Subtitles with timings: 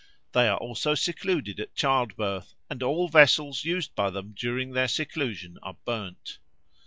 [0.31, 5.59] They are also secluded at childbirth, and all vessels used by them during their seclusion
[5.61, 6.37] are burned.